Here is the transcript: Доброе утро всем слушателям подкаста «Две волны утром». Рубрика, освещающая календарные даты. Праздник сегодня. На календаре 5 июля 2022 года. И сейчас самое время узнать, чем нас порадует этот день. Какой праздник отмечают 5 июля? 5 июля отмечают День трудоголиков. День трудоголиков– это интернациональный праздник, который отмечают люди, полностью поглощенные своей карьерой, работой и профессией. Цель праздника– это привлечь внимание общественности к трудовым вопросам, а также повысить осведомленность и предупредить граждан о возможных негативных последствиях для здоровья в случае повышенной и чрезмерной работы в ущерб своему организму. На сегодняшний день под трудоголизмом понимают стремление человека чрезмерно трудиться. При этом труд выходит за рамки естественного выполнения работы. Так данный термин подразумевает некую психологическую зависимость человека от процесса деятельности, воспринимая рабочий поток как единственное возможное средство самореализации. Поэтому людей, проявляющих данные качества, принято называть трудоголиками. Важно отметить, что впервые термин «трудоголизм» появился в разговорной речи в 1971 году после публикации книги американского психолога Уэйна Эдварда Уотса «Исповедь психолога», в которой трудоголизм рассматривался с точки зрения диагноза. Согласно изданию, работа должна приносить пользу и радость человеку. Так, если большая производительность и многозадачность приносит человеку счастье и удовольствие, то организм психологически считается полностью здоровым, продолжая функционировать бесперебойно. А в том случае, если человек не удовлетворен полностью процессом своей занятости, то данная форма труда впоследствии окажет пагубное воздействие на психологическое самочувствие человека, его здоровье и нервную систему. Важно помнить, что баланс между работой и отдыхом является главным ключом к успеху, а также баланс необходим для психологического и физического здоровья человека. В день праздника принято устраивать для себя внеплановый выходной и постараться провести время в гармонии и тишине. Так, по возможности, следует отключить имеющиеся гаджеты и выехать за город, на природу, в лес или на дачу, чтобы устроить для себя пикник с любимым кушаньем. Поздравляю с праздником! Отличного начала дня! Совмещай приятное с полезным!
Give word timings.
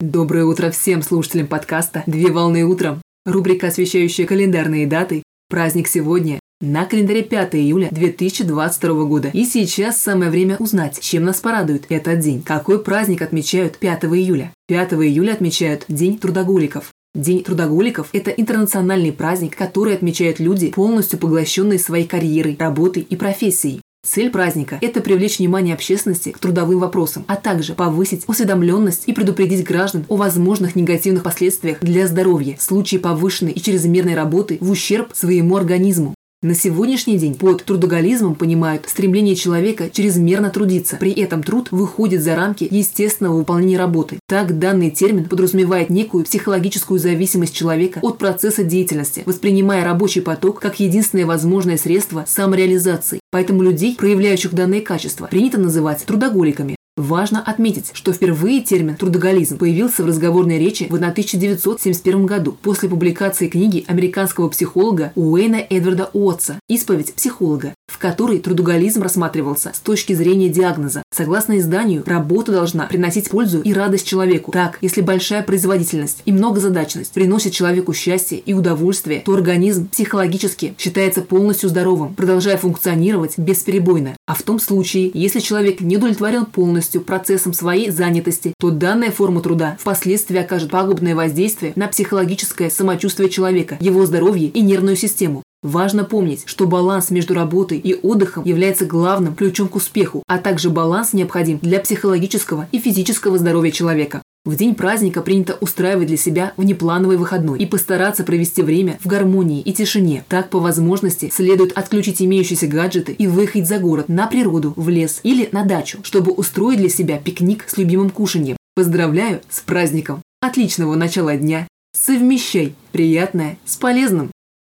Доброе 0.00 0.44
утро 0.44 0.70
всем 0.70 1.02
слушателям 1.02 1.48
подкаста 1.48 2.04
«Две 2.06 2.30
волны 2.30 2.64
утром». 2.64 3.02
Рубрика, 3.26 3.66
освещающая 3.66 4.26
календарные 4.26 4.86
даты. 4.86 5.24
Праздник 5.48 5.88
сегодня. 5.88 6.38
На 6.60 6.84
календаре 6.84 7.24
5 7.24 7.56
июля 7.56 7.88
2022 7.90 9.04
года. 9.06 9.30
И 9.32 9.44
сейчас 9.44 10.00
самое 10.00 10.30
время 10.30 10.54
узнать, 10.60 11.00
чем 11.00 11.24
нас 11.24 11.40
порадует 11.40 11.86
этот 11.88 12.20
день. 12.20 12.42
Какой 12.42 12.80
праздник 12.80 13.22
отмечают 13.22 13.78
5 13.78 14.04
июля? 14.04 14.52
5 14.68 14.92
июля 14.92 15.32
отмечают 15.32 15.84
День 15.88 16.16
трудоголиков. 16.16 16.92
День 17.16 17.42
трудоголиков– 17.42 18.10
это 18.12 18.30
интернациональный 18.30 19.12
праздник, 19.12 19.56
который 19.56 19.94
отмечают 19.94 20.38
люди, 20.38 20.70
полностью 20.70 21.18
поглощенные 21.18 21.80
своей 21.80 22.06
карьерой, 22.06 22.56
работой 22.56 23.02
и 23.02 23.16
профессией. 23.16 23.80
Цель 24.10 24.30
праздника– 24.30 24.78
это 24.80 25.02
привлечь 25.02 25.38
внимание 25.38 25.74
общественности 25.74 26.30
к 26.30 26.38
трудовым 26.38 26.78
вопросам, 26.78 27.26
а 27.28 27.36
также 27.36 27.74
повысить 27.74 28.24
осведомленность 28.26 29.02
и 29.06 29.12
предупредить 29.12 29.64
граждан 29.64 30.06
о 30.08 30.16
возможных 30.16 30.76
негативных 30.76 31.22
последствиях 31.22 31.80
для 31.80 32.08
здоровья 32.08 32.56
в 32.56 32.62
случае 32.62 33.00
повышенной 33.00 33.52
и 33.52 33.60
чрезмерной 33.60 34.14
работы 34.14 34.56
в 34.62 34.70
ущерб 34.70 35.10
своему 35.12 35.56
организму. 35.56 36.14
На 36.40 36.54
сегодняшний 36.54 37.18
день 37.18 37.34
под 37.34 37.64
трудоголизмом 37.64 38.36
понимают 38.36 38.88
стремление 38.88 39.34
человека 39.34 39.90
чрезмерно 39.90 40.50
трудиться. 40.50 40.96
При 41.00 41.10
этом 41.10 41.42
труд 41.42 41.72
выходит 41.72 42.22
за 42.22 42.36
рамки 42.36 42.68
естественного 42.70 43.38
выполнения 43.38 43.76
работы. 43.76 44.20
Так 44.28 44.56
данный 44.60 44.92
термин 44.92 45.24
подразумевает 45.24 45.90
некую 45.90 46.22
психологическую 46.22 47.00
зависимость 47.00 47.56
человека 47.56 47.98
от 48.04 48.18
процесса 48.18 48.62
деятельности, 48.62 49.24
воспринимая 49.26 49.82
рабочий 49.82 50.20
поток 50.20 50.60
как 50.60 50.78
единственное 50.78 51.26
возможное 51.26 51.76
средство 51.76 52.24
самореализации. 52.28 53.18
Поэтому 53.32 53.62
людей, 53.62 53.96
проявляющих 53.96 54.54
данные 54.54 54.82
качества, 54.82 55.26
принято 55.26 55.58
называть 55.58 56.04
трудоголиками. 56.04 56.76
Важно 56.98 57.40
отметить, 57.40 57.92
что 57.94 58.12
впервые 58.12 58.60
термин 58.60 58.96
«трудоголизм» 58.96 59.56
появился 59.56 60.02
в 60.02 60.06
разговорной 60.06 60.58
речи 60.58 60.88
в 60.90 60.94
1971 60.96 62.26
году 62.26 62.56
после 62.60 62.88
публикации 62.88 63.46
книги 63.46 63.84
американского 63.86 64.48
психолога 64.48 65.12
Уэйна 65.14 65.64
Эдварда 65.70 66.10
Уотса 66.12 66.58
«Исповедь 66.68 67.14
психолога», 67.14 67.72
в 67.88 67.98
которой 67.98 68.38
трудоголизм 68.38 69.02
рассматривался 69.02 69.72
с 69.74 69.80
точки 69.80 70.12
зрения 70.12 70.48
диагноза. 70.48 71.02
Согласно 71.12 71.58
изданию, 71.58 72.04
работа 72.06 72.52
должна 72.52 72.86
приносить 72.86 73.30
пользу 73.30 73.60
и 73.60 73.72
радость 73.72 74.06
человеку. 74.06 74.52
Так, 74.52 74.78
если 74.80 75.00
большая 75.00 75.42
производительность 75.42 76.22
и 76.24 76.32
многозадачность 76.32 77.12
приносит 77.12 77.52
человеку 77.52 77.94
счастье 77.94 78.38
и 78.38 78.52
удовольствие, 78.52 79.22
то 79.24 79.32
организм 79.32 79.88
психологически 79.88 80.74
считается 80.78 81.22
полностью 81.22 81.70
здоровым, 81.70 82.14
продолжая 82.14 82.58
функционировать 82.58 83.38
бесперебойно. 83.38 84.16
А 84.26 84.34
в 84.34 84.42
том 84.42 84.60
случае, 84.60 85.10
если 85.14 85.40
человек 85.40 85.80
не 85.80 85.96
удовлетворен 85.96 86.44
полностью 86.44 87.00
процессом 87.00 87.52
своей 87.52 87.90
занятости, 87.90 88.52
то 88.60 88.70
данная 88.70 89.10
форма 89.10 89.40
труда 89.40 89.76
впоследствии 89.80 90.38
окажет 90.38 90.70
пагубное 90.70 91.16
воздействие 91.16 91.72
на 91.74 91.88
психологическое 91.88 92.70
самочувствие 92.70 93.30
человека, 93.30 93.76
его 93.80 94.04
здоровье 94.06 94.48
и 94.48 94.60
нервную 94.60 94.96
систему. 94.96 95.42
Важно 95.62 96.04
помнить, 96.04 96.44
что 96.46 96.68
баланс 96.68 97.10
между 97.10 97.34
работой 97.34 97.78
и 97.78 97.94
отдыхом 97.94 98.44
является 98.44 98.86
главным 98.86 99.34
ключом 99.34 99.68
к 99.68 99.74
успеху, 99.74 100.22
а 100.28 100.38
также 100.38 100.70
баланс 100.70 101.12
необходим 101.12 101.58
для 101.58 101.80
психологического 101.80 102.68
и 102.70 102.78
физического 102.78 103.38
здоровья 103.38 103.72
человека. 103.72 104.22
В 104.44 104.54
день 104.54 104.76
праздника 104.76 105.20
принято 105.20 105.58
устраивать 105.60 106.06
для 106.06 106.16
себя 106.16 106.52
внеплановый 106.56 107.16
выходной 107.16 107.58
и 107.58 107.66
постараться 107.66 108.22
провести 108.22 108.62
время 108.62 108.98
в 109.02 109.06
гармонии 109.08 109.60
и 109.60 109.72
тишине. 109.72 110.24
Так, 110.28 110.48
по 110.48 110.60
возможности, 110.60 111.28
следует 111.30 111.76
отключить 111.76 112.22
имеющиеся 112.22 112.68
гаджеты 112.68 113.12
и 113.12 113.26
выехать 113.26 113.66
за 113.66 113.78
город, 113.78 114.08
на 114.08 114.28
природу, 114.28 114.72
в 114.76 114.88
лес 114.88 115.20
или 115.24 115.48
на 115.50 115.64
дачу, 115.64 115.98
чтобы 116.02 116.32
устроить 116.32 116.78
для 116.78 116.88
себя 116.88 117.18
пикник 117.18 117.64
с 117.68 117.76
любимым 117.76 118.10
кушаньем. 118.10 118.56
Поздравляю 118.76 119.40
с 119.50 119.60
праздником! 119.60 120.22
Отличного 120.40 120.94
начала 120.94 121.36
дня! 121.36 121.66
Совмещай 121.92 122.74
приятное 122.92 123.58
с 123.66 123.76
полезным! 123.76 124.30